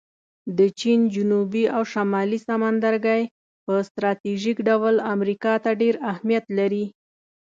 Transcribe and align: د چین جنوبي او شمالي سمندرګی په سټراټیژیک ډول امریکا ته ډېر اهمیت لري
د 0.57 0.59
چین 0.79 0.99
جنوبي 1.15 1.63
او 1.75 1.81
شمالي 1.93 2.39
سمندرګی 2.47 3.21
په 3.65 3.73
سټراټیژیک 3.87 4.57
ډول 4.67 4.95
امریکا 5.13 5.53
ته 5.63 5.71
ډېر 5.81 5.95
اهمیت 6.11 6.45
لري 6.57 6.85